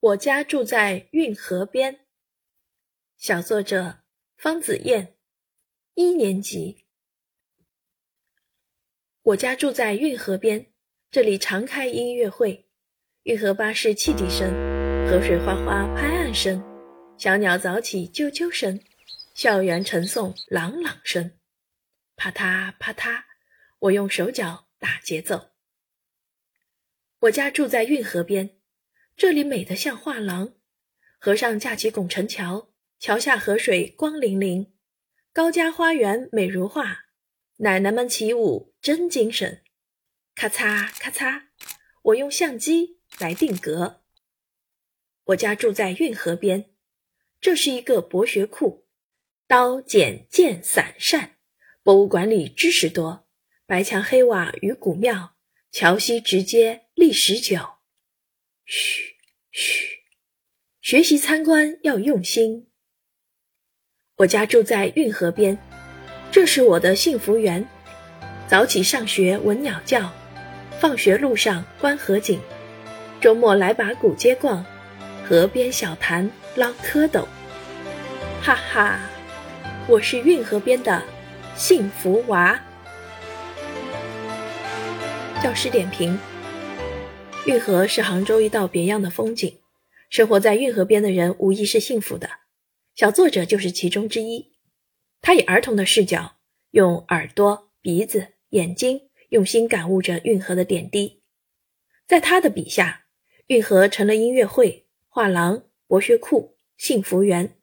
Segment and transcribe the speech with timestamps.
[0.00, 2.06] 我家住在运河边。
[3.18, 3.98] 小作者
[4.38, 5.18] 方子燕，
[5.92, 6.86] 一年级。
[9.20, 10.72] 我家住在运河边，
[11.10, 12.70] 这里常开音乐会。
[13.24, 14.50] 运河巴士汽笛声，
[15.06, 16.64] 河水哗哗拍岸声，
[17.18, 18.80] 小鸟早起啾啾声，
[19.34, 21.38] 校园晨诵朗朗声，
[22.16, 23.24] 啪嗒啪嗒，
[23.80, 25.50] 我用手脚打节奏。
[27.18, 28.58] 我家住在运河边，
[29.16, 30.54] 这里美得像画廊。
[31.18, 34.68] 河上架起拱辰桥，桥下河水光粼粼。
[35.32, 37.04] 高家花园美如画，
[37.58, 39.62] 奶奶们起舞真精神。
[40.34, 41.42] 咔嚓咔嚓，
[42.02, 44.02] 我用相机来定格。
[45.24, 46.70] 我家住在运河边，
[47.40, 48.86] 这是一个博学库，
[49.46, 51.36] 刀剪剑伞扇，
[51.82, 53.28] 博物馆里知识多，
[53.66, 55.36] 白墙黑瓦与古庙，
[55.70, 56.86] 桥西直街。
[56.94, 57.78] 历史久，
[58.72, 59.16] 嘘
[59.50, 59.98] 嘘，
[60.80, 62.68] 学习参观要用心。
[64.18, 65.58] 我家住在运河边，
[66.30, 67.66] 这是我的幸福园。
[68.46, 70.12] 早起上学闻鸟叫，
[70.78, 72.38] 放学路上观河景，
[73.20, 74.64] 周末来把古街逛，
[75.28, 77.26] 河边小潭捞蝌蚪。
[78.40, 79.00] 哈哈，
[79.88, 81.02] 我是运河边的
[81.56, 82.56] 幸福娃。
[85.42, 86.16] 教师点评。
[87.50, 89.58] 运河是杭州一道别样的风景，
[90.08, 92.30] 生活在运河边的人无疑是幸福的。
[92.94, 94.52] 小作者就是其中之一。
[95.20, 96.36] 他以儿童的视角，
[96.70, 101.24] 用耳朵、鼻子、眼睛，用心感悟着运河的点滴。
[102.06, 103.06] 在他的笔下，
[103.48, 107.56] 运河成了音乐会、画廊、博学库、幸福园。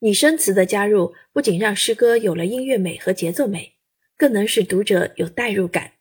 [0.00, 3.76] 拟声词的加入，不仅让诗歌有了音乐美和节奏美，
[4.18, 5.93] 更能使读者有代入感。